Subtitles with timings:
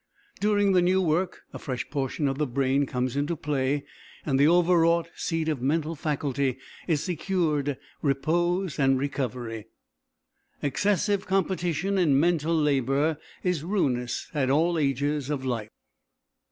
[0.39, 3.83] During the new work a fresh portion of the brain comes into play
[4.25, 9.67] and the overwrought seat of mental faculty is secured repose and recovery.
[10.63, 15.69] Excessive competition in mental labour is ruinous at all ages of life.